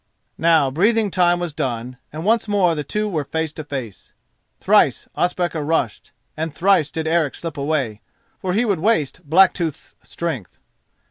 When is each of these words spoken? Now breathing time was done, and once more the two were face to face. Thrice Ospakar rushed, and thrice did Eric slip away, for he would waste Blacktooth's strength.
Now 0.39 0.71
breathing 0.71 1.11
time 1.11 1.39
was 1.39 1.53
done, 1.53 1.95
and 2.11 2.25
once 2.25 2.47
more 2.47 2.73
the 2.73 2.83
two 2.83 3.07
were 3.07 3.23
face 3.23 3.53
to 3.53 3.63
face. 3.63 4.13
Thrice 4.59 5.07
Ospakar 5.15 5.63
rushed, 5.63 6.11
and 6.35 6.51
thrice 6.55 6.89
did 6.91 7.05
Eric 7.05 7.35
slip 7.35 7.55
away, 7.55 8.01
for 8.39 8.53
he 8.53 8.65
would 8.65 8.79
waste 8.79 9.23
Blacktooth's 9.29 9.93
strength. 10.01 10.57